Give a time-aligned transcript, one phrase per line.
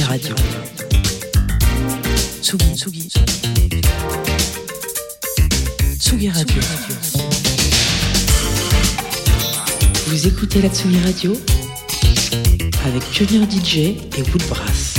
[0.00, 0.34] Tsugi Radio.
[2.40, 3.08] Tsugi, Tsugi.
[5.98, 6.62] Tsugi Radio.
[10.06, 11.36] Vous écoutez la Tsugi Radio
[12.86, 14.89] avec Pionnier DJ et Woodbrass.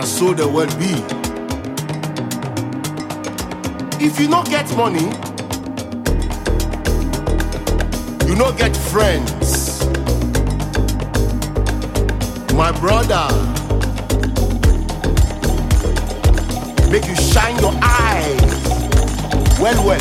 [0.00, 0.94] and so the world be.
[4.02, 5.04] If you not get money,
[8.26, 9.84] you not get friends.
[12.54, 13.28] My brother,
[16.90, 18.40] make you shine your eyes
[19.60, 20.00] well, well,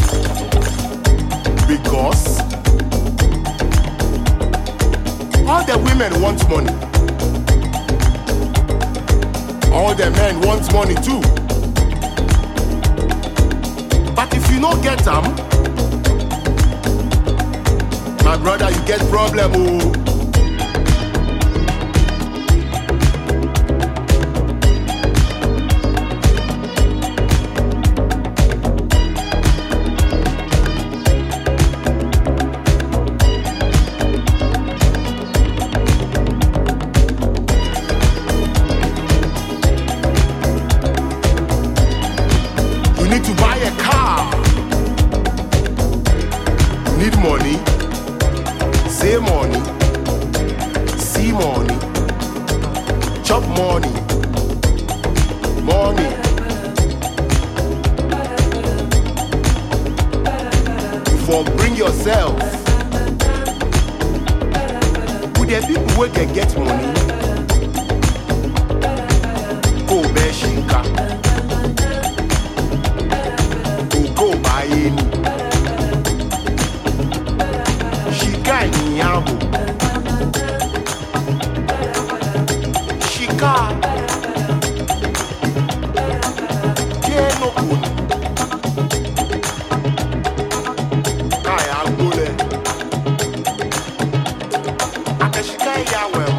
[1.67, 2.39] because
[5.45, 6.88] all the women want money.
[9.71, 11.21] All the men wants money too.
[14.15, 15.23] But if you no get them,
[18.25, 20.08] my brother, you get problem, oh.
[95.79, 96.38] Yeah, well.